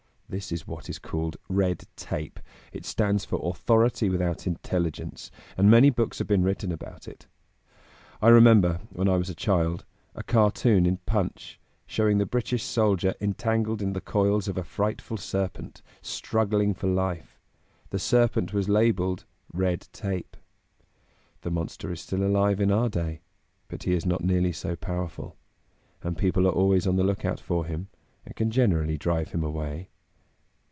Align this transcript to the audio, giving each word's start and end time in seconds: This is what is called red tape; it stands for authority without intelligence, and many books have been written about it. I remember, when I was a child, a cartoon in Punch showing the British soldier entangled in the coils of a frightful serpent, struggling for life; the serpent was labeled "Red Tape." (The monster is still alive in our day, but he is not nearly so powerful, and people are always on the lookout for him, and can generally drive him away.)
This 0.39 0.53
is 0.53 0.65
what 0.65 0.89
is 0.89 0.97
called 0.97 1.35
red 1.49 1.83
tape; 1.97 2.39
it 2.71 2.85
stands 2.85 3.25
for 3.25 3.41
authority 3.51 4.07
without 4.07 4.47
intelligence, 4.47 5.29
and 5.57 5.69
many 5.69 5.89
books 5.89 6.19
have 6.19 6.27
been 6.29 6.41
written 6.41 6.71
about 6.71 7.05
it. 7.05 7.27
I 8.21 8.29
remember, 8.29 8.79
when 8.93 9.09
I 9.09 9.17
was 9.17 9.29
a 9.29 9.35
child, 9.35 9.83
a 10.15 10.23
cartoon 10.23 10.85
in 10.85 10.99
Punch 11.05 11.59
showing 11.85 12.17
the 12.17 12.25
British 12.25 12.63
soldier 12.63 13.13
entangled 13.19 13.81
in 13.81 13.91
the 13.91 13.99
coils 13.99 14.47
of 14.47 14.57
a 14.57 14.63
frightful 14.63 15.17
serpent, 15.17 15.81
struggling 16.01 16.73
for 16.73 16.87
life; 16.87 17.37
the 17.89 17.99
serpent 17.99 18.53
was 18.53 18.69
labeled 18.69 19.25
"Red 19.53 19.89
Tape." 19.91 20.37
(The 21.41 21.51
monster 21.51 21.91
is 21.91 21.99
still 21.99 22.23
alive 22.23 22.61
in 22.61 22.71
our 22.71 22.87
day, 22.87 23.19
but 23.67 23.83
he 23.83 23.91
is 23.91 24.05
not 24.05 24.23
nearly 24.23 24.53
so 24.53 24.77
powerful, 24.77 25.35
and 26.01 26.17
people 26.17 26.47
are 26.47 26.53
always 26.53 26.87
on 26.87 26.95
the 26.95 27.03
lookout 27.03 27.41
for 27.41 27.65
him, 27.65 27.89
and 28.25 28.33
can 28.33 28.49
generally 28.49 28.97
drive 28.97 29.31
him 29.31 29.43
away.) 29.43 29.89